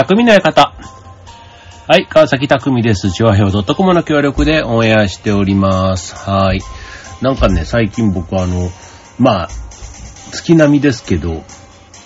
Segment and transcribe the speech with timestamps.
[0.00, 0.72] 匠の館。
[1.86, 3.10] はい、川崎匠です。
[3.10, 6.14] チュアヘオ .com の協力でオンエアしております。
[6.14, 6.62] はい。
[7.20, 8.70] なんかね、最近僕あの、
[9.18, 9.48] まあ、
[10.32, 11.44] 月並みですけど、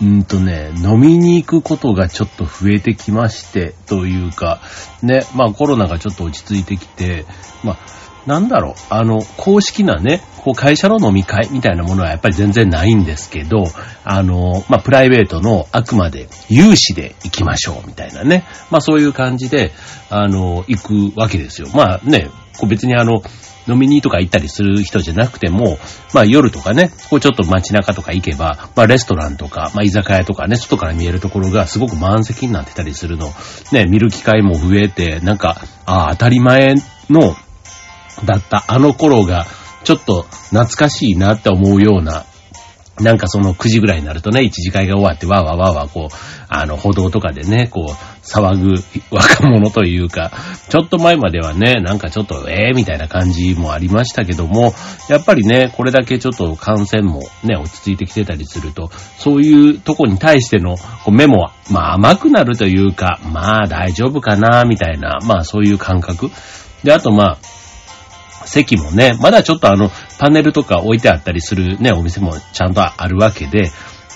[0.02, 4.60] うんとね、飲みに行くことがちょっと増えてきまして、というか、
[5.00, 7.26] ね、まあコロナがちょっと落ち着いてきて、
[7.62, 7.78] まあ、
[8.26, 13.64] なんだろう、あの、公式なね、こう会社の飲み会みたいなものはやっぱり全然ないんですけど、
[14.04, 19.72] あの、まあ、プライベートのあくまで有志で行きましょうみたいなね、まあそういう感じで、
[20.10, 21.68] あの、行くわけですよ。
[21.74, 23.22] まあね、こう別にあの、
[23.66, 25.78] 飲みにとか行ったりする人じゃなくても、
[26.12, 33.32] まあ夜とかね、こうちょっと街中とか行けば、まあレストランとか、まあ居酒屋とかね、外から見えるところがすごく満席になってたりするの、
[33.72, 36.74] ね、見る機会も増えて、なんか、ああ、当たり前
[37.08, 37.36] の、
[38.24, 39.46] だったあの頃が、
[39.84, 42.24] ちょっと懐かしいなって思うような、
[43.00, 46.16] なんかその9時ぐらいになるとね、一次会が終わってわーわーわーわーこう、
[46.48, 48.74] あの歩道とかでね、こう、騒ぐ
[49.10, 50.30] 若者というか、
[50.68, 54.72] ちょっと前まではね、なんかちょっとええー、みたいな感じもありましたけども、
[55.08, 66.30] やっぱりね、これだけちょっと感染もね、落ち着いてきてたりすると、そういうとこに対してのこう目も、まあ甘くなるというか、まあ大丈夫かな、みたいな、まあそういう感覚。
[66.84, 67.38] で、あとまあ、
[68.46, 73.70] 席もね、まだちょっとあの、パネルとか置いてあったりするね、お店もちゃんとあるわけで、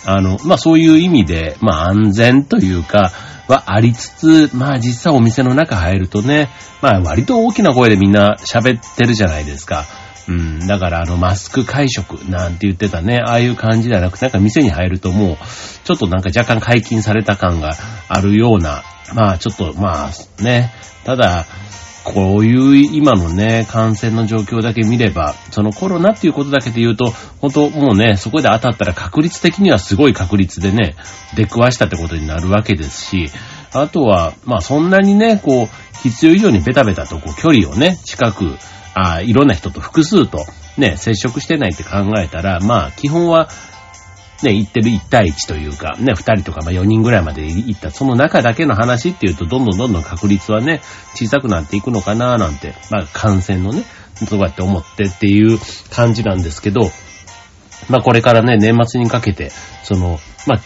[0.07, 3.13] あの、まあそういう意味で、まあ安全というか、
[3.49, 6.51] はありつつ、まあ実際お店の中入るとね、
[6.83, 9.85] まあ割と大きな声でみんな喋ってるじゃないですか。
[10.29, 15.37] うん、だからあのマスク会食なんて言ってたね、ああいう感じじゃなくて、なんか店に入るともう、
[15.85, 17.75] ちょっとなんか若干解禁された感が
[18.09, 18.83] あるような、
[19.15, 20.73] まあちょっとまあね、
[21.05, 21.47] ただ、
[22.09, 30.97] こういう今のね、感染の状況だけ見れば、そのコロナっていうことだけで言うと、本当もうね、そこで当たったら確率的にはすごい確率でね、
[31.37, 33.31] 出くわしたってことになるわけですし、
[33.75, 35.69] あとは、まあそんなにね、こう、
[36.03, 38.57] 必要以上にベタベタとこう距離をね、近く、
[38.95, 40.47] あいろんな人と複数と
[40.79, 43.51] ね、接触してないって考えたら、まあ基本は、
[44.43, 50.81] ね、行ってる1対1というか、ね、2人とかまあ4人ぐらいまで行った、その中だけの話っていうと、どんどんどんどん確率はね、
[51.15, 53.85] 小さくなっていくのかななんて、まあ感染のね、
[54.29, 55.59] そうやって思ってっていう
[55.91, 56.91] 感じなんですけど、
[57.89, 59.51] まあこれからね、年末にかけて、
[59.83, 60.61] その、まあ、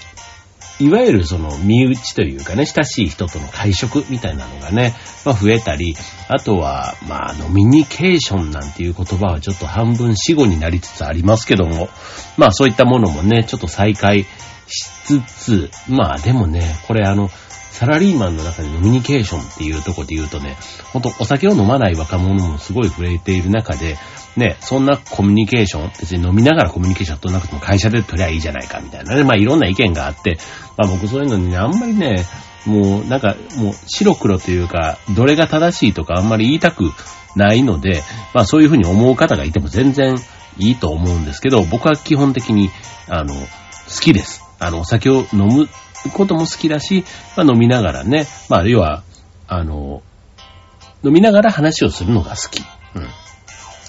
[0.83, 4.95] いわゆるその身内というかね、親しい人との会食みたいなのがね、
[5.25, 5.95] まあ増えたり、
[6.29, 11.89] あとは、まああの、ミニケーションなんていう言葉はちょっと半分死語になりつつありますけども、
[12.37, 14.25] まあそういったものもね、ちょっと再開
[14.67, 17.31] しつつ、まあでもね、これあの、
[17.83, 20.57] サラリーマンの中でノミニケーションっていうとこで言うとね、
[20.93, 23.97] ほんとお酒を飲まない若者もすごい増えている中で、
[24.37, 30.39] ね、そんなコミュニケーション、別に飲みながらコミュニケーション取らなくても会社で取りゃいいじゃないかみたいなね、まあいろんな意見があって、
[30.79, 32.25] まあ僕そういうのにね、あんまりね、
[32.67, 36.85] もうなんかもう白黒というか、どれが正しいとかあんまり言いたく
[37.35, 38.01] ないので、
[38.33, 40.15] まあそういうふうに思う方がいても全然
[40.57, 42.71] いいと思うんですけど、僕は基本的に、
[43.09, 43.41] あの、好
[44.01, 44.45] きです。
[44.61, 45.69] あの、お酒を飲む
[46.11, 47.05] ことも好きだし、
[47.37, 49.03] まあ飲みながらね、まあ要は、
[49.47, 50.03] あの、
[51.05, 52.63] 飲みながら話をするのが好き。
[52.95, 53.09] うん。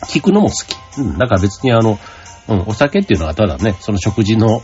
[0.07, 0.75] 聞くのも好き。
[0.99, 1.17] うん。
[1.17, 1.99] だから別にあの、
[2.47, 4.61] うん、お酒っていうのはただね、その食事の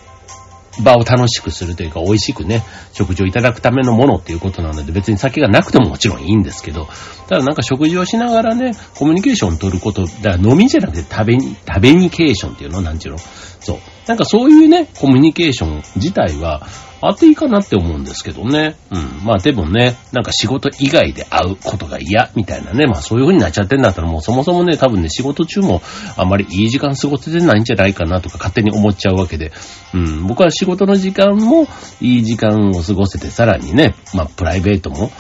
[0.84, 6.88] 場を楽しくするというか、美味しくね、食事をいただくためのものっていうことなので、別に酒がなくてももちろんいいんですけど、
[7.28, 13.78] ただなんか食事をしながらね、コミュニケーションを取ること、だから飲みじゃなくて食べに、食べニケーションっていうのなんちゅうのそう。
[14.08, 16.66] なんかそういうね、コミュニケーション自体は、
[17.02, 18.76] あっていいかなって思うんですけどね。
[18.92, 19.26] うん。
[19.26, 22.88] まあでもね、なんか仕事以外で会うことが嫌みたいなね。
[22.88, 25.82] まあそういう風になっちゃってんだったらもうそもそもね、多分ね、仕事中も
[26.18, 29.52] あんまりいい時間過ごせてないんじゃないかなとか勝手に思っちゃうわけで。
[29.94, 30.28] うん。
[30.28, 31.68] 僕は仕事の時間も
[32.02, 35.12] いい時間を過ごせて、さらにね、まあプライベートも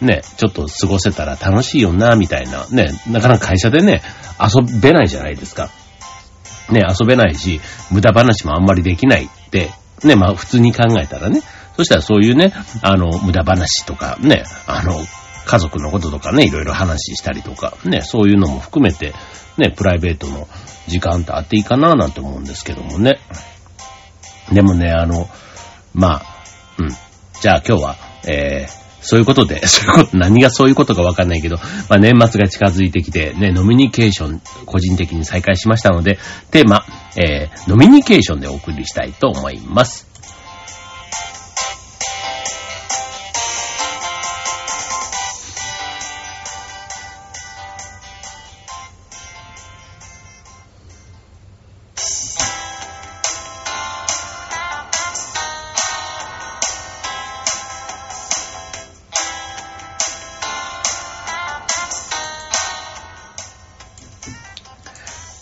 [0.00, 2.66] ね、ちょっと過ごせたら楽しいよな、みたいな。
[2.70, 4.02] ね、なかなか会社でね、
[4.40, 5.70] 遊べないじゃないですか。
[6.70, 7.60] ね、遊べないし、
[7.90, 9.70] 無駄話もあんまりできないって、
[10.04, 11.42] ね、まあ普通に考えたらね。
[11.76, 12.52] そしたらそういうね、
[12.82, 14.94] あの、無駄話とかね、あの、
[15.46, 19.14] 家族のこととかね、いろいろ話したりとか、ね、そういうのも含めて、
[19.56, 20.48] ね、プライベートの
[20.88, 23.18] 時間とあっていいかななんて思うんですけどもね。
[24.52, 25.28] でもね、あの、
[25.94, 26.22] まあ、
[26.78, 26.88] うん。
[27.40, 27.96] じゃあ今日は、
[28.26, 31.56] えー、そういうことで、 そういうこと、何がそういうことかわかんないけど、
[31.88, 36.18] まあ年末が近づいてきて、ね、ノミニケーション、個人的に再開しましたので、
[36.50, 36.84] テーマ、
[37.16, 40.06] えー、ノミニケーションでお送りしたいと思います。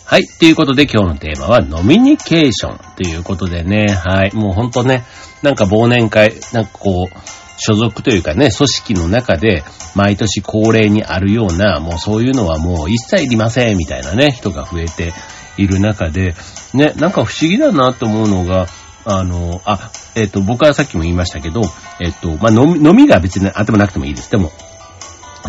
[0.09, 0.23] はい。
[0.25, 3.87] ということで今日のテーマはノミニケーションということでね。
[3.89, 4.33] はい。
[4.33, 5.03] もうほんとね、
[5.43, 7.17] なんか忘年会、なんかこう、
[7.57, 9.65] 所属というかね、組織の中で
[9.95, 15.11] 毎年恒例にあるような、もうそういうのはもう一切いりませんみたいなね、人が増えて
[15.57, 16.35] いる中で、
[16.73, 18.67] ね、なんか不思議だなと思うのが、
[19.03, 21.63] あの、あ、えっ、ー、と、僕はさっきも言いましたけど、
[21.99, 24.31] えっ、ー、と、まあ、飲み、飲みが別にあってもなくてもいいです。
[24.31, 24.53] でも、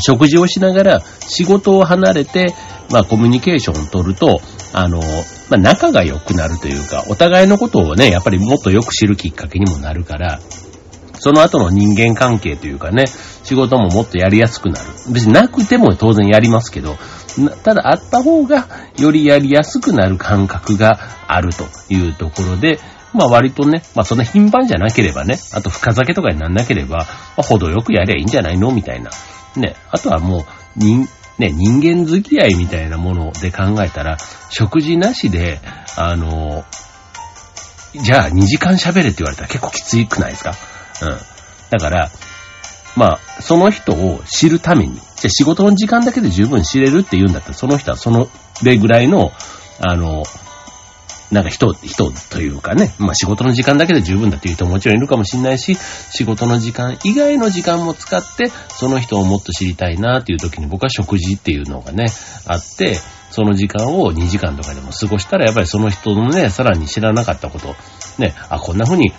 [0.01, 2.55] 食事をしながら仕事を離れて、
[2.91, 4.41] まあコミュニケーションを取ると、
[4.73, 5.01] あの、
[5.49, 10.41] まあ仲が良くなるというか、お互いのことをね、やっぱりもっとよく知るきっかけにもなるから、
[11.21, 13.07] その後の人間関係というかね、
[13.43, 14.87] 仕事ももっとやりやすくなる。
[15.13, 16.97] 別になくても当然やりますけど、
[17.65, 18.69] ただあった方が
[18.99, 22.79] よりやりやすくなる感覚があるというところで、
[23.13, 27.05] まあ割とね、まあそんな頻繁じゃなければね、あと深酒とかになんなければ、ま
[27.39, 28.71] あ程よくやりゃいいんじゃないの？
[28.71, 29.11] みたいな。
[29.59, 30.45] ね、あとはもう、
[30.77, 31.09] 人、
[31.39, 34.17] ね、人間付き合いみたいなもので考えたら、
[34.51, 35.61] 食事なしで、
[35.97, 36.65] あの、
[38.03, 40.55] じゃあ2時間喋れって言われたら結構きついくないですか？
[41.03, 41.19] うん。
[41.71, 42.11] だから、
[42.97, 48.29] まあ、その人を知るために、じゃあ仕事の時間だけで十分知れるって言うんだったら、その人はその、
[48.63, 49.33] 例ぐらいの、
[49.81, 50.25] あの、
[51.31, 62.07] なんか人、人というかね、まあ仕事の時間だけで十分だという人ももちろんいるかもしれないし、仕事の時間以外の時間も使って、その人をもっと知りたいなっていう時に僕は食事っていうのがね、
[62.47, 62.99] あって、
[63.31, 67.77] その時間を2時間とかでも過ごしたら、やっぱりその人のね、さらに知らなかったこと、
[68.19, 69.13] ね、あ、こんな風に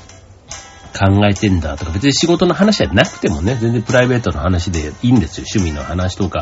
[0.97, 5.45] 考えてんだとか、別に仕事の話じゃなくてもね、全然プライベートの話でいいんですよ。
[5.51, 6.41] 趣味の話とか、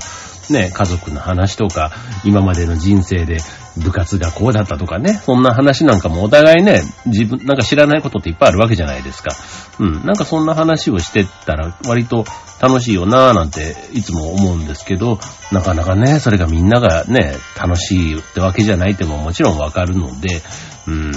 [0.50, 1.92] ね、家族の話とか、
[2.24, 3.38] 今までの人生で
[3.78, 9.36] 部活がこうだったとかね、そんな話なんかもお互いね、自分、なんか知らないことっていっぱいあるわけじゃないですか。
[9.80, 12.26] うん、なんかそんな話をしてったら割と
[12.62, 15.20] 楽しいよなぁなんていつも思うんですけど、
[15.52, 20.42] なかなかね、それがみんながね、楽しいってわけじゃないってももちろんわかるので、
[20.88, 21.12] うん、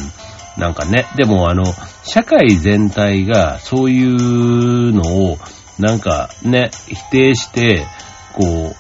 [0.57, 1.65] なんかね、でもあの、
[2.05, 5.39] 社会全体がそういうのを、
[5.79, 7.87] なんかね、否定して、
[8.33, 8.75] こ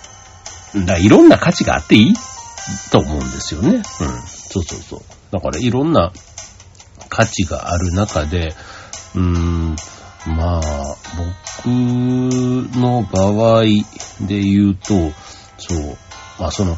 [0.74, 2.14] う、だいろんな価値があっていい？
[2.90, 3.76] と思うんですよね。
[3.76, 3.82] うん。
[3.82, 5.00] そうそうそう。
[5.32, 6.12] だからいろんな
[7.08, 8.54] 価値がある中で、
[9.14, 9.76] うーん、
[10.26, 10.96] まあ、
[11.62, 13.62] 僕の場合
[14.26, 15.12] で言うと、
[15.58, 15.96] そう、
[16.38, 16.76] まあその、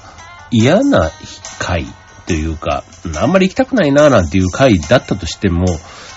[0.51, 1.11] 嫌な
[1.59, 1.87] 回
[2.27, 2.85] というか、
[3.21, 5.65] あんまり行きたくないなーなんていう回だったとしても、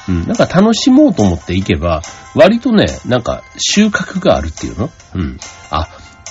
[0.07, 2.01] うん、なんか楽しもうと思っていけば、
[2.35, 4.91] 割とね、なんか収穫があるっていうの？
[5.15, 5.39] うん。
[5.71, 5.87] あ、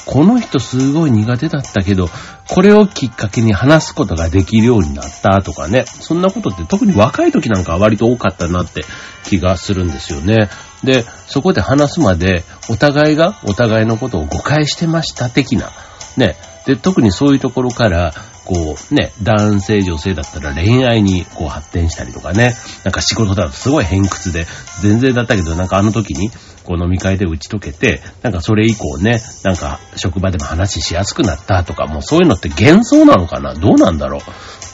[0.07, 2.09] この人すごい苦手だったけど、
[2.49, 5.87] これをきっかけに話すことができるようになったとかね。
[5.87, 8.85] そんなことって特に若い時なんか割と多かったなって
[9.25, 10.51] 気がするんですよね。
[10.85, 15.71] で、そこで話すまでお互いがお互いのことを誤解してました的な。
[16.17, 16.37] ね。
[16.67, 18.13] で、特にそういうところから、
[18.45, 22.55] こうね、男性女性だったら恋愛にこう発展したりとかね、
[22.85, 24.47] なんか仕事だとすごい偏屈で、
[24.83, 26.31] 全然だったけどなんかあの時に
[26.65, 33.55] こう飲み会で打ち解けて、なんかそれ以降ね、なんか職場でも話しやすくなったとか、もうそういうのって幻想なのかな？
[33.55, 34.19] どうなんだろ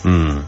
[0.05, 0.09] う？
[0.09, 0.47] うん。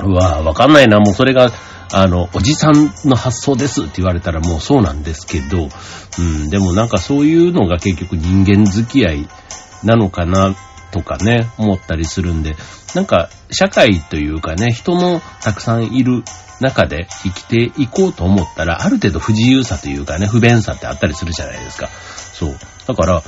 [0.00, 1.52] うわぁ、わかんないな、もうそれが、
[1.92, 5.68] あの、おじさんの発想ですって言われたらもうそうなんですけど、
[6.18, 9.28] うん、でもなんかそういうのが結局人間付き合い
[9.84, 10.56] なのかな。
[10.94, 12.54] とかね、思ったりするんで、
[12.94, 16.22] なんか、社会というかね、人のたくさんいる
[16.60, 21.88] 中で生きていこうと思ったら、ある程度不自由さというかね、不便さってあったりするじゃないですか。
[21.88, 22.56] そう。
[22.86, 23.22] だから、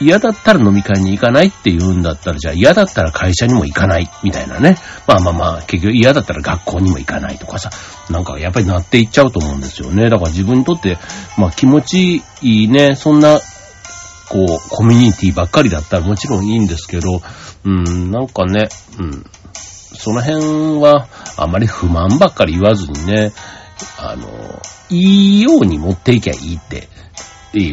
[0.00, 4.78] 嫌だったら飲み会に行かないって言うんだったら、じゃあ嫌だったら会社にも行かない、みたいなね。
[5.08, 7.70] まあまあまあ、結局嫌だったら学校にも行かないとかさ、
[8.08, 10.08] なんかやっぱりなっていっちゃうと思うんですよね。
[10.08, 10.98] だから自分にとって、
[11.36, 13.40] まあ気持ちいいね、そんな
[14.28, 17.22] こう、コミュニティばっかりだったらもちろんいいんですけど、
[17.64, 18.68] うん、なんかね、
[18.98, 23.32] うん、その辺はあまり不満ばっかり言わずにね、
[23.98, 24.28] あの、
[24.90, 26.88] いいように持っていきゃいいって、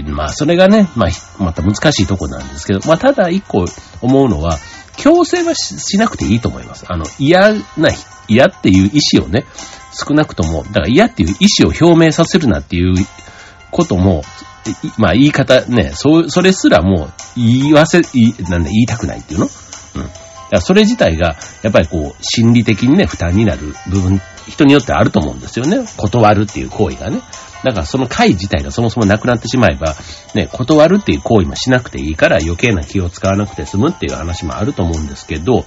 [0.08, 3.66] まあそれがね、まあまた難しいとこなんですけど、まあただ一個
[4.02, 4.58] 思うのは、
[4.98, 6.86] 強制はしなくていいと思います。
[6.88, 7.90] あの、嫌な、
[8.28, 9.46] 嫌っていう意思をね、
[9.94, 12.96] 少なくとも、だから嫌っていう意思を表明させるなっていう
[13.76, 14.24] ことも、
[14.98, 19.46] まあ言い方ね、そう、それすらもう言わせ、言い、なんだ、言いたくないっていうの？
[19.96, 20.02] うん。
[20.02, 20.14] だか
[20.52, 25.86] らそれ自体が、やっぱりこう、心理的にね、負担になる部分、人によってあると思うんですよね。
[25.98, 27.20] 断るっていう行為がね。
[27.64, 29.96] だからその会自体がそもそもなくなってしまえば、
[30.36, 35.66] ね、断るっていう行為もしなくていいから余計な気を使わなくて済むっていう話もあると思うんですけど、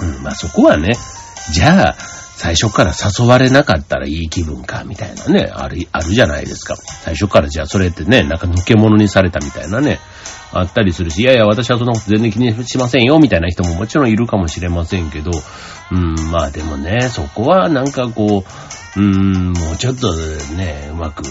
[0.00, 0.96] うん、まあそこはね、
[1.52, 1.96] じゃあ、
[2.42, 6.74] 最初から誘われなかったらいい気分か、みたいなね、ある、あるじゃないですか。
[6.74, 10.00] 最初からじゃあそれってね、なんか抜け物にされたみたいなね、
[10.52, 15.30] あったりするし、いやいや、私はそんなこと全然気にしませんよ、みたいな人ももちろんいるかもしれませんけど、
[15.92, 18.44] うん、まあでもね、そこはなんかこ
[18.96, 20.12] う、うん、もうちょっと
[20.56, 21.22] ね、うまく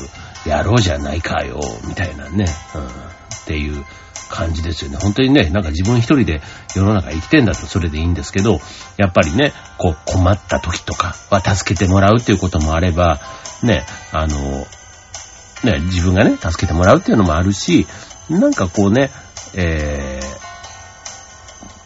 [0.48, 2.88] やろうじゃないかよ、みたいなね、うん、っ
[3.46, 3.84] ていう
[4.32, 4.98] 感じですよね。
[4.98, 6.42] 本当にね、なんか自分一人で
[6.76, 8.60] 世の中生きてんだとそれでいいんですけど、
[8.98, 13.20] やっぱりね、こう困った時とかは助けてもらうっていうこともあれば、
[13.62, 14.66] ね、あの、
[15.64, 17.86] ね、自分がね、助けてもらうっていうのもあるし、
[18.30, 19.12] なんかこうね、
[19.56, 20.20] え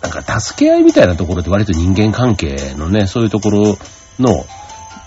[0.01, 3.77] ー、なんか助け合いみたいなところって割と人間関係のね、そういうところ
[4.19, 4.45] の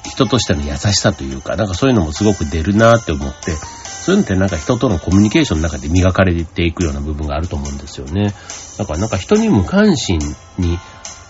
[0.05, 3.53] 人としての優しさというか、なんかそういうのもすごく出るなって思って、
[4.09, 8.33] そういうのってなんか人とのコミュニケーションの中で磨かれていくような部分があると思うんですよね。
[8.79, 10.19] だからなんか人に無関心
[10.57, 10.79] に、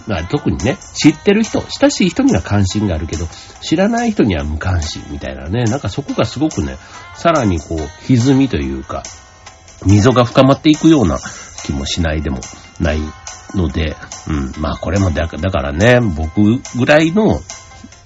[0.06, 3.26] まあ特にね、知ってる人、親しい人には関心があるけど、
[3.62, 6.76] 知らない人には無関心みたいなね、なんかそこがすごくね、
[7.16, 9.02] さらにこう、歪みというか、
[9.84, 11.18] 溝が深まっていくような
[11.64, 12.38] 気もしないでも
[12.78, 13.00] ない
[13.56, 13.96] ので、
[14.28, 17.40] うん、まあこれもだからね、僕ぐらいの、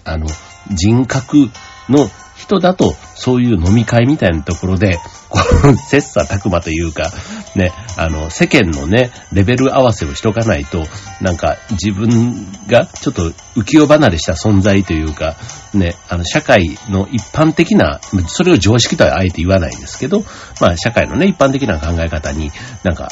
[0.07, 0.27] あの、
[0.71, 1.51] 人格
[1.91, 2.09] の
[2.53, 7.11] 人だと、そういう飲み会みたいなところで、この 切磋琢磨というか、
[7.55, 10.87] ね、あの、世間のね、レベル合わせをしとかないと、
[11.21, 15.37] なんか自分がちょっと浮世離れした存在というか、
[15.75, 20.25] ね、あの、社会の一般的な、それを常識とはあえて言わないんですけど、
[20.61, 23.09] まあ、社会のね、一般的な考え方に、なんか、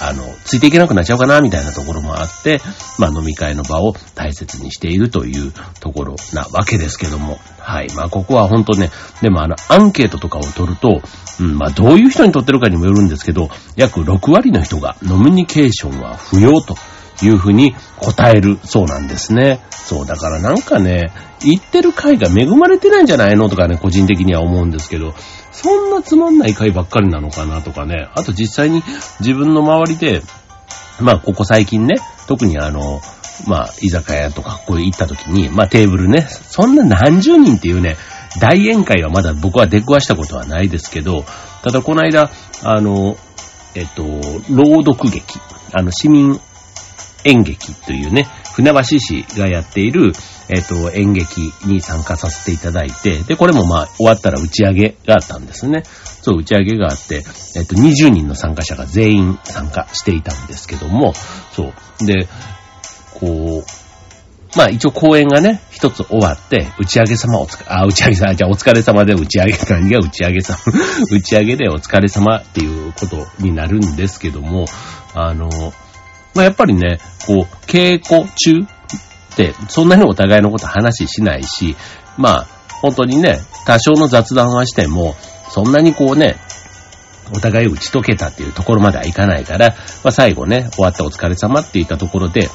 [0.00, 2.60] あの、ついていけなくなっちゃうかな、みたいなところもあって、
[2.98, 7.38] まあ飲み会の場を大切にしているというところなわけですけども。
[7.58, 7.88] はい。
[7.94, 8.90] まあここは本当ね、
[9.22, 11.00] でもあの、アンケートとかを取ると、
[11.40, 16.76] うん、まあどういう人に取ってるかにもよるんですけど、約6割の人がノミニケーションは不要と
[17.22, 19.60] いうふうに答えるそうなんですね。
[19.70, 25.14] そう、だからなんかね、言ってる回が恵まれてないんじゃないのとかね、個人的には思うんですけど、
[25.54, 28.08] そんなつまんない回ばっかりなのかなとかね。
[28.14, 28.82] あと実際に
[29.20, 30.20] 自分の周りで、
[31.00, 31.94] まあここ最近ね、
[32.26, 33.00] 特にあの、
[33.46, 37.96] まあ居酒屋とかこう行った時に、まあテーブルね、そんな何十人っていうね、
[38.40, 41.24] 大宴会はまだ僕は出くわしたことはないですけど、
[41.62, 42.30] ただこの間、
[42.64, 43.16] あの、
[43.76, 44.02] えっと、
[44.50, 45.38] 朗読劇、
[45.72, 46.40] あの、市民
[47.24, 50.12] 演劇というね、船橋市がやっている、
[50.48, 55.82] えっ、と、演劇に参加させていただいて、で、これもまあ、終わったら打ち上げがあったんですね。
[56.22, 57.24] そう、打ち上げがあって、
[57.56, 61.14] えっ、と、20人の参加者が全員参加していたんですけども、
[61.52, 62.06] そう。
[62.06, 62.28] で、
[63.14, 70.58] こう、まあ一応公演がね、一つ終わって、打ち上げ様おつか、あ、打ち上げ様、じゃあお疲れ様で打ち上げ、何が打ち上げ様、
[71.10, 74.66] 打ち上げでお疲れ様っていうことになるんですけども、
[75.14, 75.50] あの、
[76.34, 81.76] まあ、やっぱりね、こう、稽古中って、そんなにお互いのこと話ししないし、
[82.16, 82.46] まあ、
[82.82, 85.16] 本当にね、多少の雑談はしても、
[85.50, 86.36] そんなにこうね、
[87.34, 92.48] お互い打ち解けたっていうところまではいかないから、まあ、最後ね、終わったお疲れ様って言ったところで、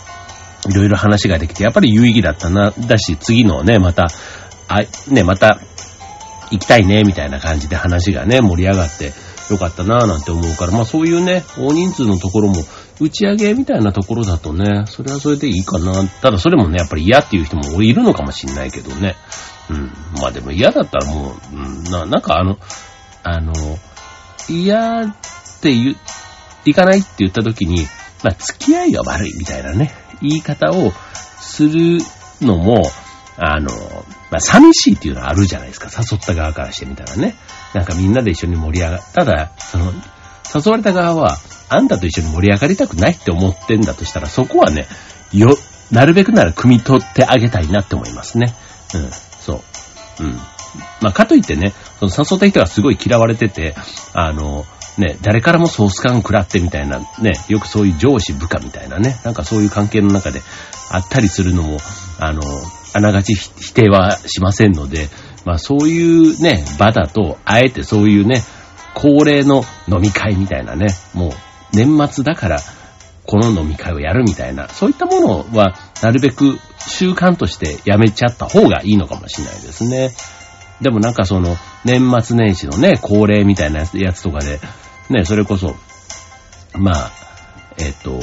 [0.67, 4.07] いろいろ話ができて、やっぱり有意義だったな、だし、次のね、また、
[4.67, 5.59] あ、ね、また、
[6.51, 9.13] 行きたいね、みたいな感じで話がね、盛り上がって、
[9.49, 12.63] よかったなぁなんて思うから、まあそういうね、大人数のところも、
[12.99, 16.05] 打ち上げみたいなところだとね、それはそれでいいかな。
[16.21, 19.15] ただそれもね、やっぱり嫌っていう人もいるのかもしんないけどね。
[19.69, 19.91] うん。
[20.19, 22.57] まあでも嫌だったらもう、うん、な、なんかあの、
[23.23, 23.53] あの、
[24.49, 25.15] 嫌っ
[25.61, 25.95] て言、
[26.65, 27.85] いかないって言った時に、
[28.23, 30.91] まあ付き合いが悪いみたいなね、言い方を
[31.39, 31.99] する
[32.41, 32.83] のも、
[33.37, 33.69] あの、
[34.31, 35.89] まあ、寂しいっていうのはあるじゃないですか。
[35.97, 37.35] 誘った側からしてみたらね。
[37.73, 39.93] なんかみんなで一緒に盛り上がっただ、その、
[40.53, 41.37] 誘われた側は、
[41.69, 44.87] あんたと一緒に盛り上がりたくないって思ってんだとしたら、そこはね、
[45.31, 45.55] よ、
[45.91, 48.53] なるべくなら汲み取ってあげたいなって思いますね。
[48.95, 49.61] うん、そ
[50.19, 50.23] う。
[50.23, 50.33] うん。
[51.01, 53.75] まあ、かといってね、その誘った人がすごい嫌われてて、
[54.13, 54.65] あの、
[54.97, 60.41] ね、誰からもソース感食らってみたいな、ね、よくそういう上司部下みたいなね、なんかそういう関係の中で
[60.91, 61.77] あったりするのも、
[62.19, 62.41] あの、
[62.93, 65.07] あながち否定はしませんので、
[65.45, 68.43] まあそういうね、場だと、あえてそういうね、
[68.95, 71.31] 恒例の飲み会みたいなね、もう
[71.73, 72.59] 年末だから
[73.25, 80.11] この飲み会をやるみたいな、そういったものはなるべく習慣としてやめちゃった方がいいのかもしれないですね。
[80.81, 81.55] でもなんかその
[81.85, 84.59] 年末年始のね、恒例みたいなやつとかで、
[85.09, 85.75] ね、それこそ、
[86.73, 87.11] まあ、
[87.77, 88.19] えっ、と、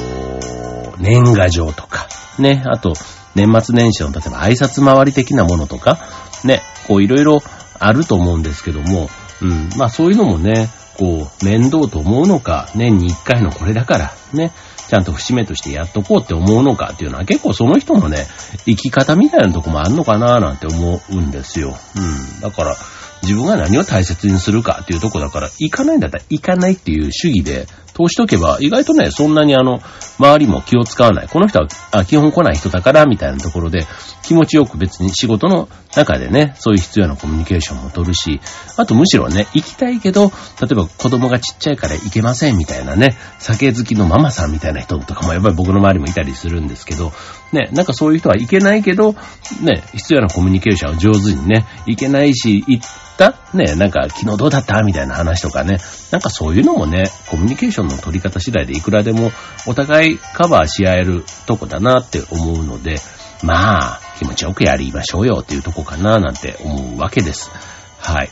[0.99, 2.07] 年賀状とか、
[2.39, 2.93] ね、あと、
[3.35, 5.99] 年末年始の、例えば挨拶回り的なものとか、
[6.43, 7.41] ね、こういろいろ
[7.79, 9.09] あると思うんですけども、
[9.41, 14.51] うん、まあそういうのもね、こう、面倒と思うのか、年に一回のこれだから、ね、
[14.87, 18.25] ちゃんと節目としてやっとこうって思うのかっていうのは結構その人のね、
[18.65, 21.75] 生き方みたいなとこもあんのかななんて思うんですよ。
[21.95, 22.41] うん。
[22.41, 22.75] だから、
[23.21, 29.81] 自分が何を大切にするかっていうとこだから、行かないんだったら行かないっていう主義で通しとけば、意外とね、そんなにあの、
[30.19, 31.27] 周りも気を使わない。
[31.27, 33.85] この人はあ基本来ない人だから、みたいなところで、
[34.23, 38.39] 気持ちよく別に仕事の中でね、そういう必要なコミュニケーションも取るし、
[38.75, 47.13] あとむしろね、行きたいけど、例えば子供がちっちゃいから行けませんみたいなね、酒好きのママさんみたいな人とかもやっぱり僕の周りもいたりするんですけど、
[47.53, 49.13] ね、なんかそういう人は行けないけど、
[49.61, 52.87] ね、必要なコミュニケーションを上手にね、行けないし、行っ
[53.17, 54.83] たね、なんか昨日どうだった？
[54.83, 55.79] みたいな話とかね、
[56.11, 59.31] なんかそういうのもね、コミュニケーションの取り方次第でいくらでも
[59.67, 62.97] お互いカバーし合えるとこだなって思うので、
[63.43, 67.51] まあ、気持ちよくやりましょうよっていうとこかななんて思うわけです。
[67.99, 68.29] はい。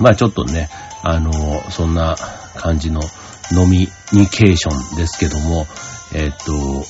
[0.00, 0.68] まあちょっとね、
[1.02, 1.32] あの、
[1.70, 2.16] そんな
[2.56, 3.00] 感じの
[3.52, 5.66] 飲みニケーションですけども、
[6.14, 6.84] えっ、と、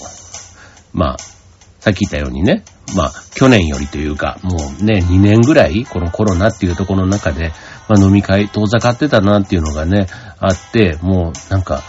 [0.93, 1.17] まあ、
[1.81, 2.65] さっき言ったようにね、
[2.95, 7.53] まあ、去年よりというか、もうね、2年ぐらい、このコロナっていうところの中で、
[7.89, 10.07] まあ、飲み会遠ざかってたなっていうのがね、
[10.43, 11.83] あって、もうなんか、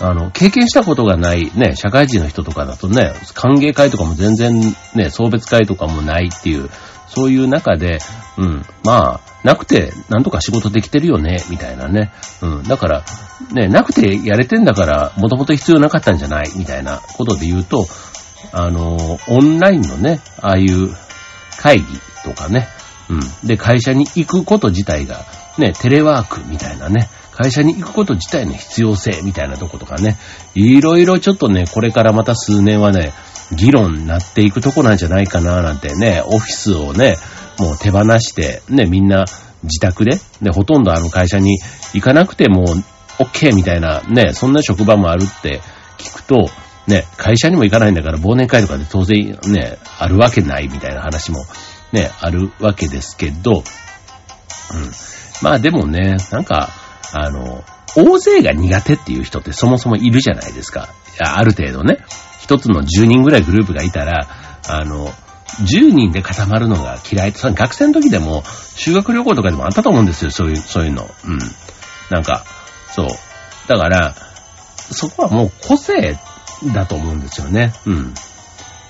[0.00, 4.60] あの、経験したことがないね、社会人の人とかだとね、歓迎会とかも全然
[4.94, 6.70] ね、送別会とかもないっていう、
[7.06, 7.98] そういう中で、
[8.36, 12.12] うん、まあ、なくて、なんとか仕事できてるよね、みたいなね。
[12.42, 13.04] うん、だから、
[13.52, 17.86] ね、なくてやれてんだから、もともと必要なかったんじゃない、みたいなことで言うと、
[18.52, 20.94] あの、オンラインのね、ああいう
[21.58, 21.86] 会議
[22.24, 22.68] とかね、
[23.08, 23.46] うん。
[23.46, 25.24] で、会社に行くこと自体が、
[25.56, 27.08] ね、テレワークみたいなね、
[27.38, 30.16] 会社に行くこと自体の必要性みたいなとことかね、
[30.56, 33.12] いろいろちょっとね、これからまた数年はね、
[33.56, 37.14] 議論になっていくとこなんじゃないかななんてね、オフィスをね、
[37.60, 39.24] もう手放して、ね、みんな
[39.62, 41.60] 自宅で、で、ほとんどあの会社に
[41.94, 42.64] 行かなくても
[43.20, 45.60] OK みたいな、ね、そんな職場もあるって
[45.96, 46.48] 聞くと、
[46.88, 51.44] ね、会社にも行かないんだから忘年会とかで当然ね、あるわけないみたいな話も
[51.92, 53.62] ね、あるわけですけど、うん。
[55.40, 56.70] まあでもね、なんか、
[57.12, 57.64] あの、
[57.96, 60.88] 大勢が苦手っていう人ってそもそもいるじゃないですか。
[61.20, 61.98] ある程度ね。
[62.40, 64.28] 一つの10人ぐらいグループがいたら、
[64.68, 65.08] あの、
[65.62, 67.32] 10人で固まるのが嫌い。
[67.34, 68.44] 学生の時でも、
[68.76, 71.08] 修学旅行とかでもあったと思うんですよ、そういう、そういうの。
[71.24, 71.38] うん。
[72.10, 72.44] なんか、
[72.94, 73.08] そう。
[73.66, 74.14] だから、
[74.90, 76.16] そこはもう個性
[76.74, 77.72] だと思うんですよね。
[77.86, 78.14] うん。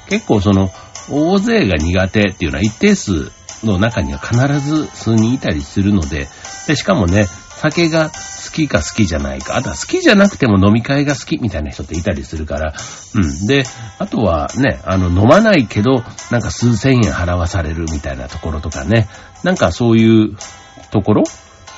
[0.08, 0.70] 結構その、
[1.10, 3.32] 大勢が苦手っていうのは一定数
[3.64, 6.28] の中には必ず数人いたりするので、
[6.66, 7.26] で、しかもね、
[7.58, 12.74] 酒が好きか好きじゃないか、あとは好きじゃなくても飲み会が好きみたいな人っていたりするから、
[13.14, 13.46] うん。
[13.46, 13.64] で、
[13.98, 19.08] あとはね、あの、飲まないけど、なんか数千円払わされるみたいなところとかね、
[19.42, 20.36] なんかそういう
[20.90, 21.24] ところ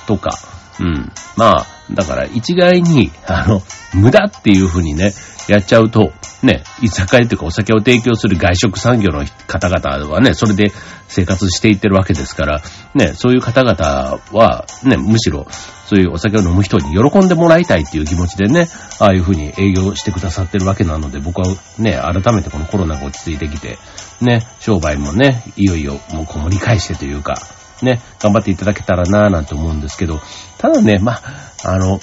[0.06, 0.38] とか、
[0.78, 1.12] うん。
[1.36, 3.62] まあ、だから一概に、あの、
[3.94, 5.12] 無駄っていうふうにね、
[5.52, 10.72] やっちゃうと、ね、居酒屋というかお酒を提供する外食産業の方々はね、それで
[11.08, 12.62] 生活していってるわけですから、
[12.94, 15.46] ね、そういう方々は、ね、むしろ、
[15.86, 18.68] そういうお酒を飲む人に喜んでもらいたいっていう気持ちでね、
[19.00, 23.76] ああいうふうに営業してくださってるわけなので、僕はね、改めてこのコロナが落ち着いてきて、
[24.20, 27.34] ね、商売もね、いよいよもうこもり返してというか、
[27.82, 30.20] ね、頑張っていただけたらなぁなんて思うんですけど、
[30.58, 31.20] ただね、ま
[31.64, 32.00] あ、の、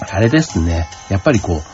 [0.00, 1.71] あれですね、やっぱりこう、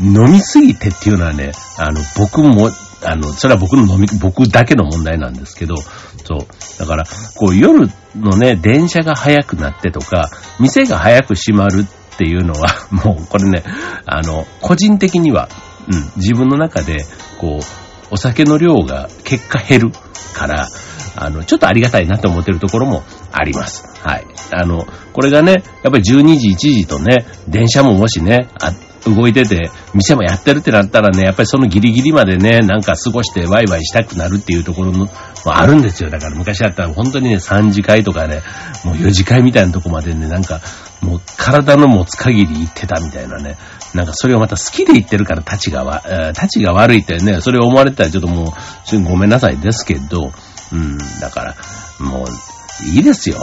[0.00, 2.70] 飲みすぎてっていうのはね、あの、僕も、
[3.04, 6.78] あの、それは僕の飲み、僕だけの問題なんですけど、そう。
[6.78, 7.04] だから、
[7.36, 10.30] こう夜のね、電車が早くなってとか、
[10.60, 13.62] 店が早く閉まるっていうのは、 もうこれね、
[14.06, 15.48] あの、個人的には、
[15.90, 17.04] うん、自分の中で、
[17.40, 17.64] こう、
[18.10, 19.92] お酒の量が結果減る
[20.34, 20.68] から、
[21.16, 23.84] あの、ちょっとありがたいなと思ってるところもあります。
[24.02, 24.26] はい。
[24.52, 28.72] あの、これがね、やっぱり12時、1時とね、電車ももしね、あ
[29.14, 35.08] 動いてて、店もやってるってなったらね、やっぱりそのギリギリまでね、なんか過ごしてワイワイしたくなるっていうところも
[35.44, 36.10] あるんですよ。
[36.10, 38.42] だから昔だったら本当にね、3次会とかね、
[38.84, 40.60] もう4次会みたいなとこまでね、なんか、
[41.00, 43.56] もう体の持つ限り行ってたみたいなね。
[43.94, 46.02] なんかそれをまた好きで言ってるから立ちがわ、
[46.34, 48.52] 立ちが悪いってね、それを思われたらちょっとも
[48.92, 50.32] う、ごめんなさいですけど、
[50.72, 51.56] うん、だから、
[52.00, 53.38] もう、いいですよ。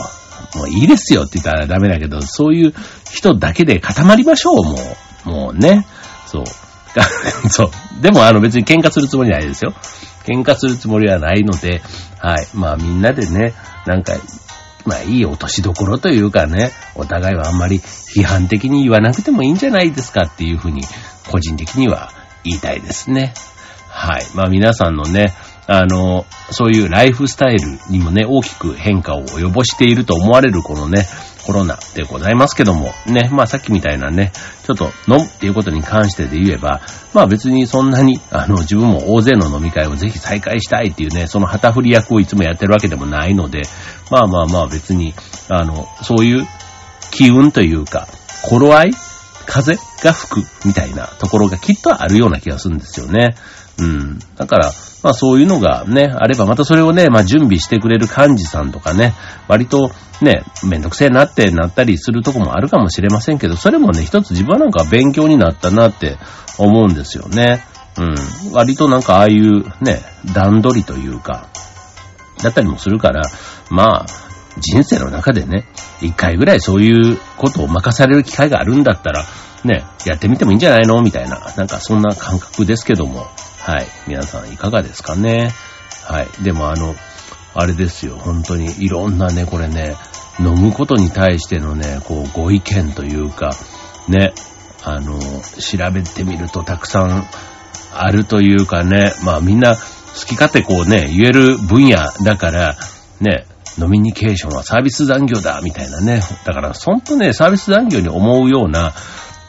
[0.56, 2.74] もういいですよって言ったらダメだけど、そういう
[3.12, 4.76] 人だけで固まりましょう、もう。
[5.26, 5.86] もうね、
[6.28, 6.44] そう。
[7.50, 8.02] そう。
[8.02, 9.74] でもあの別に喧嘩するつもりないですよ。
[10.26, 11.82] 喧嘩するつもりはないので、
[12.20, 12.48] はい。
[12.54, 13.54] まあみんなでね、
[13.86, 14.14] なんか、
[14.86, 20.84] まあいい落としどころというかね、お互いはあんまり批判的に言わなくてもいいんじゃないですかっていうふうに、
[21.30, 22.12] 個人的には
[22.44, 23.34] 言いたいですね。
[23.90, 24.26] はい。
[24.34, 25.34] まあ皆さんのね、
[25.68, 31.08] あの、そういうライフスタイルにもね、大きく変化を及ぼしていると思われるこのね、
[31.46, 34.32] コロナでございますけども、ね、まあさっきみたいなね、
[34.66, 36.82] ちょっと飲むっていうことに関してで言えば、
[37.14, 43.62] まあ別にそんなに、あの、自分も大勢の飲み会をぜひ再開したいっていうね、その旗振り役をいつもやってるわけでもないので、
[44.10, 45.14] まあまあまあ別に、
[45.50, 46.48] あの、そういう
[47.12, 48.08] 機運というか、
[48.44, 48.92] 頃合い
[49.46, 53.36] 風が吹くみたいなところがきっとあるような気がするんですよね。
[53.78, 54.20] うん。
[54.36, 54.72] だから、
[55.06, 59.14] まあそういうのがね、あれば、またそれをね、まあ準備してくれる幹事さんとかね、
[59.48, 66.18] 割とね、めんどくせえなってなったりするとこもあるかもしれませんけど、それもね、一つ自分なんか勉強になったなって
[66.58, 67.64] 思うんですよね。
[68.00, 68.16] うん。
[68.52, 70.02] 割となんかああいうね、
[70.34, 71.50] 段取りというか、
[72.42, 73.22] だったりもするから、
[73.70, 74.06] まあ、
[74.58, 75.68] 人生の中でね、
[76.02, 79.24] 一回ぐらいそういうことを任される機会があるんだったら、
[79.64, 81.02] ね、やってみてもいいんじゃないの？
[81.02, 83.28] みたいな、なんかそんな感覚ですけども、
[83.66, 83.88] はい。
[84.08, 85.50] 皆さんいかがですかね？
[86.04, 86.44] はい。
[86.44, 86.94] でもあの、
[87.56, 89.96] あれですよ、本当にいろんなね、これね、
[90.40, 93.56] 飲むことに対してのね、こう、ご意見というか、
[94.08, 94.34] ね、
[94.84, 97.28] あの、調べてみるとたくさん
[97.92, 99.82] あるというかね、まあみんな好
[100.28, 102.76] き勝手こうね、言える分野だから、
[103.20, 103.48] ね、
[103.80, 106.22] ノミニケーションはサービス残業だ、みたいなね。
[106.46, 108.94] だから、ほんとね、サービス残業に思うような、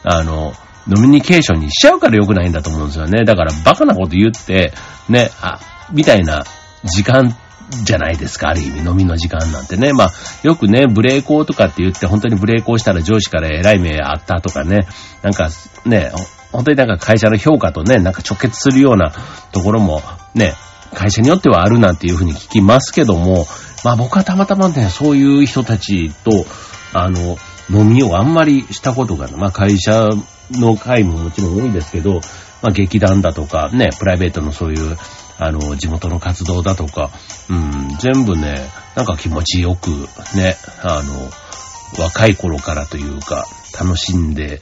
[0.03, 0.53] あの、
[0.87, 3.25] ノミニケーションにしちゃうから良くないんだと思うんですよね。
[3.25, 4.73] だからバカなこと言って、
[5.09, 5.59] ね、あ、
[5.91, 6.43] みたいな
[6.83, 7.35] 時間
[7.69, 9.93] じゃないですか、ある意味飲みの時間なんてね。
[9.93, 10.11] まあ、
[10.43, 14.87] よくね、ブレーコーとかって言って、本当にブレーコーしたら上司から偉い目あったとかね、
[15.21, 15.49] なんか
[15.85, 16.11] ね、
[16.51, 19.11] 本当になんか会社の評価とね、なんか直結するような
[19.51, 20.01] ところも
[20.33, 20.53] ね、
[20.93, 23.45] 会社によってはあるなんていうふうに聞きますけども、
[23.83, 26.45] まあ僕はたまたまね、そういう人たちと、
[26.93, 27.37] あの、
[27.69, 30.07] 飲みをあんまりしたことが、まあ会社
[30.51, 32.15] の会ももちろん多いですけど、
[32.61, 34.97] まあ劇団だとか、ね、プライベートのそういう、
[35.39, 37.11] あの、地元の活動だとか、
[37.49, 38.55] うん、全部ね、
[38.95, 39.89] なんか気持ちよく、
[40.35, 43.45] ね、あの、若い頃からというか、
[43.79, 44.59] 楽しんで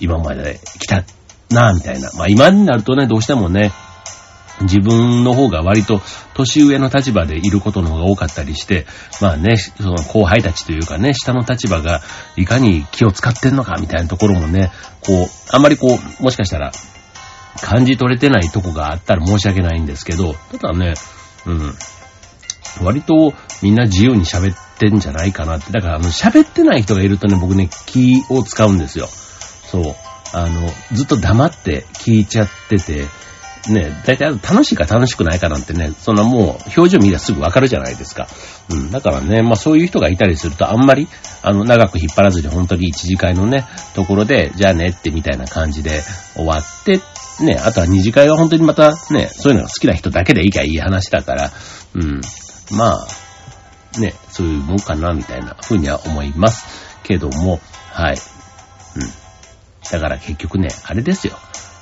[0.00, 1.04] 今まで来た
[1.50, 2.10] な、みたいな。
[2.14, 3.72] まあ今になるとね、どうしてもね、
[4.62, 6.00] 自分の方が割と
[6.34, 8.86] 年上の立場でいることの方が多かったりして、
[9.20, 12.00] まあね、その後輩たちというかね、下の立場が
[12.36, 16.72] いかに気を使ってんのかみたいなところもね、こう、あんまりこう、もしかしたら
[17.60, 20.94] 感じ取れてないとこがあったら申し訳ないんですけど、ただね、
[21.46, 21.74] うん、
[22.82, 25.72] 割とみんな自由に喋ってんじゃないかなって。
[25.72, 29.06] だからあの喋ってない人がいるとね、僕ね、気を使うんですよ。
[29.06, 29.94] そう。
[30.32, 33.06] あの、ずっと黙って聞いちゃってて、
[33.68, 38.28] ね、大体楽しいか楽しくないかなんてね、そんなもう表情見りゃすぐわかるじゃないですか。
[38.70, 38.90] うん。
[38.90, 41.08] だからね、まあそういう人がいたりするとあんまり、
[41.42, 46.02] あの、長く引っ張らずに本当に一次会のね、ところで、じゃあねってみたいな感じで
[46.34, 47.00] 終わって、
[47.44, 51.52] ね、あとは二次会は本当にまたね、そういうのが好きな人だけでいいかいい話だから、
[51.94, 52.20] うん。
[52.76, 56.88] まあ、ね、そういうもんかな、みたいな風には思います。
[57.08, 58.16] けども、はい。
[58.96, 59.10] うん。
[59.90, 61.38] だから結局ね、あれですよ。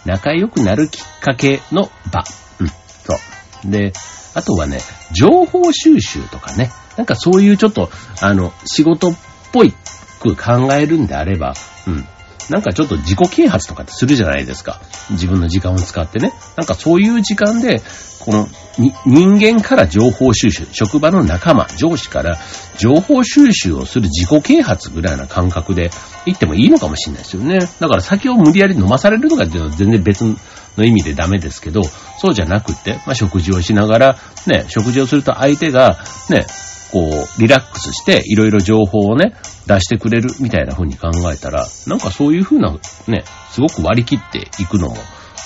[0.06, 2.24] 仲良くなるきっかけの場。
[2.60, 2.74] うん、そ
[3.66, 3.70] う。
[3.70, 3.92] で、
[4.34, 4.80] あとはね、
[5.12, 7.90] 情報収集とかね、なんかそういうちょっと、
[8.22, 9.18] あの、仕事っ
[9.52, 9.74] ぽい
[10.20, 11.54] く考えるんであれば、
[11.86, 12.06] うん。
[12.50, 14.80] なんかちょっと自己啓発とかってするじゃないですか。
[15.10, 16.32] 自分の時間を使ってね。
[16.56, 17.82] なんかそういう時間で、
[18.20, 22.38] この人間から情報収集、職場の仲間、上司から
[22.78, 25.90] 情報収集をする自己啓発ぐらいな感覚で
[26.26, 27.58] 行ってもいいのかもしれないですよね。
[27.80, 31.82] だから酒を無理やり飲まされるとかっていうのは全然別の意味でダメですけど、
[32.18, 36.46] そうじゃなくて、まあ、食事をしながら、ね、食事をすると相手が、ね、
[36.92, 39.34] こう、リラックスして、いろいろ情報をね、
[39.66, 42.72] 出してくれるみたいな風に考えたら、なんかそういう風な、
[43.08, 44.96] ね、すごく割り切っていくのも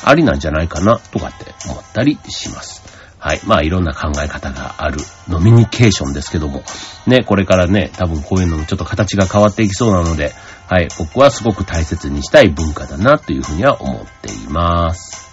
[0.05, 3.00] ありなんじゃないかな、とかって思ったりします。
[3.21, 3.41] はい。
[3.45, 6.63] まあ、いろんな考え方があるノミニケーションですけども、
[7.07, 10.33] ね、これからね、多分こういうのもちょっと形が変わっていきそうなので、
[10.69, 10.89] はい。
[10.99, 15.30] 僕はすごく大切にしたい文化だな、というふうには思っています。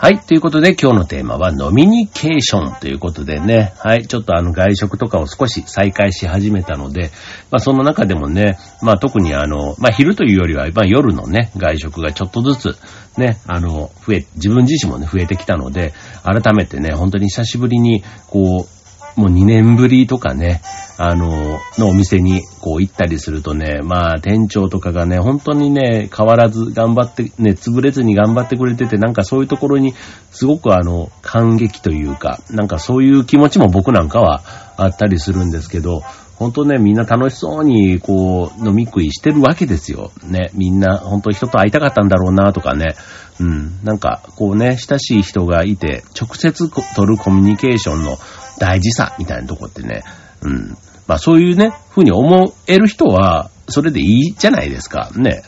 [0.00, 0.20] はい。
[0.20, 3.74] ということで、今日のテーマは、ノミニケーションということでね。
[3.78, 4.06] はい。
[4.06, 7.10] ちょっとあの、外食とかを少し再開し始めたので、
[7.50, 12.78] まあ、その中でもね、まあ、特にあの、まあ、昼というよりは、まあ、夜のね、外食がちょっとずつ、
[13.18, 18.77] ね、あの、増え、自分自身もね、増えてきたので、改めてね、本当に久しぶりに、こう、
[19.18, 20.62] もう2年ぶりとかね、
[20.96, 29.92] あの、のお店にこう行ったりするとね、まあ店長とかがね、本当にね、変わらず頑張って、ね、潰れずに頑張ってくれてて、なんかそういうところに
[30.30, 34.44] すごくあの、感激というか、なんかそういう気持ちも僕なんかは
[34.76, 36.00] あったりするんですけど、
[36.38, 40.12] 本当ね、みんな楽しそうに、こう、飲み食いしてるわけですよ。
[40.22, 42.94] ね、みんな、本当人と会いたかったんだろうな、とかね。
[43.40, 48.18] うん、なんか、こうね、親しい人がいて、直接取るコミュニケーションの
[48.58, 50.02] 大事さ、みたいなとこってね、
[50.42, 50.76] うん。
[51.06, 55.10] まあそういうね、ふうに思える人は、それでいいじゃないですか。
[55.14, 55.42] ね。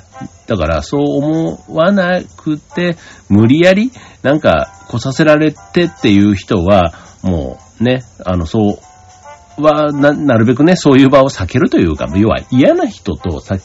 [0.47, 2.97] だからそう思わなくて、
[3.29, 3.93] 無理やり、
[4.23, 6.93] なんか来させられてっていう人は、
[7.23, 8.81] もうね、あの、そ
[9.59, 13.57] うはな、なるべくね、そういう場を避けるというか、要は嫌な人とさ、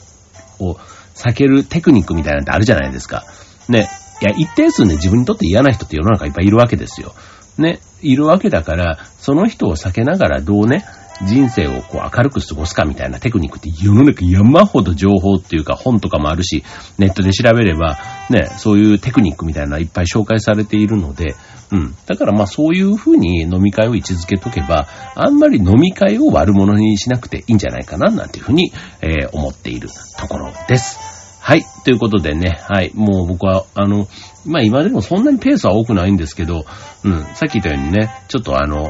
[0.60, 0.74] を
[1.16, 3.24] 避けるテクニックみたいなんてあるじゃないですか。
[3.68, 3.90] ね。
[4.22, 7.14] いや、一定数ね、自分にとって嫌な人って世の中いっぱいいるわけですよ。
[7.58, 7.80] ね。
[8.06, 10.86] いるわけだから、その人を避けながらどうね、
[11.24, 16.64] 人生をこう明るく過ごすかみたいなテクニックって世の中山ほど情報っていうか本とかもあるし、
[16.98, 17.98] ネットで調べれば
[18.30, 21.36] ね、そういうテクニックみたいないっぱい紹介されているので、
[21.72, 21.96] うん。
[22.06, 29.90] だからまあそういうふうに飲み会を位置づけとけば、あんまり飲み会を悪者にしなくていいんじゃないかな、なんていうふうに、えー、思っている
[30.20, 31.25] ところです。
[31.48, 31.62] はい。
[31.84, 32.92] ということでね、はい。
[32.96, 34.08] もう僕は、あの、
[34.48, 36.66] まあ今でもそんなにペースは多くないんですけど、
[37.04, 37.24] うん。
[37.36, 38.90] さっき言ったようにね、ちょっとあの、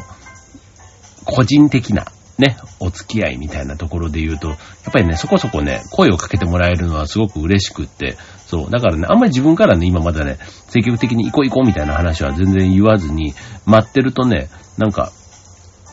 [1.26, 2.06] 個人的な、
[2.38, 4.58] ね、お付き合いみたいなところで言うと、やっ
[4.94, 8.16] ぱりね、そこそこね、声をかけてもらえるのはすごく嬉しくって、
[8.48, 8.72] そう。
[8.72, 10.38] だからね、あんまり自分からね、今まだね、
[10.70, 13.34] 積極的に行こう行こうみたいな話は全然言わずに、
[13.66, 15.12] 待ってるとね、なんか、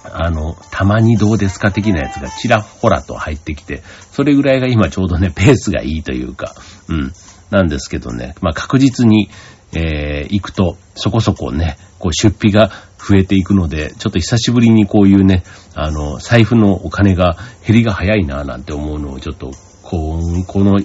[0.04, 6.54] あの、たまにどうですか的なやつがちらほらと入ってきて、それぐらいが今ちょうどね、 ペースがいいというか、
[6.88, 7.12] うん、
[7.50, 9.30] なんですけどね、まあ確実に、
[9.74, 17.36] えー、行くと、そこそこね、こう出費が増えていくので、ちょっと久しぶりにこういうね、あの、財布のお金が
[17.66, 20.80] 減りが早いなぁなんて思うのをちょっと、こう、この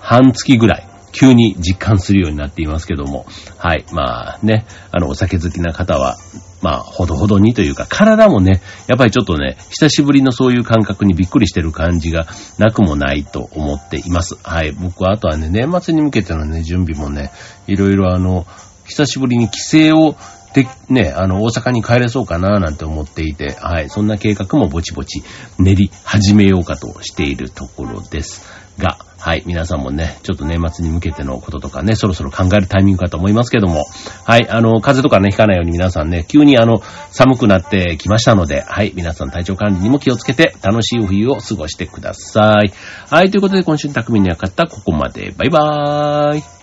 [0.00, 3.24] 半月ぐらい、急に実感するようになっていますけども、
[3.56, 6.18] はい、まあね、あの、お酒好きな方は、
[6.60, 12.26] まあ、ほどほどにというか、体もね、やっぱりちょっとね、久しぶりのそういう感覚にびっくりしてる感じが
[12.58, 14.36] なくもないと思っています。
[14.42, 14.72] はい。
[14.72, 17.30] 僕はあとはね、年末に向けてのね、準備もね、
[17.66, 18.46] いろいろあの、
[18.84, 20.16] 久しぶりに帰省を
[20.52, 25.22] で、ね、あの、大阪に帰れそうかななんて思っていて、はい、そんな計画もぼちぼち
[25.58, 28.42] 練り始めようかとしているところです。
[28.78, 33.84] が、はい、皆さんもね、ちょっと年末に向けてのこととかね、そろそろ考えるタイミングかと思いますけども、
[34.24, 42.72] はい、あの、風邪とかね、ひかないように皆さんね、急にあの、寒くなってきましたので、はい、皆さん体調管理にも気をつけて、楽しい冬を過ごしてください。
[43.10, 45.34] はい、ということで今週の匠にはかったここまで。
[45.36, 46.55] バイバーイ。